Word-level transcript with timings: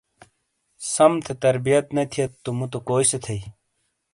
سم 0.93 1.11
تھے 1.23 1.33
تربیت 1.43 1.85
نہ 1.95 2.03
تھئیت 2.11 2.31
تو 2.43 2.49
مٌوتو 2.57 2.79
کوئی 2.87 3.05
سے 3.11 3.17
تھئیی؟ 3.23 3.41